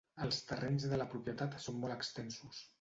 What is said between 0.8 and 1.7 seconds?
de la propietat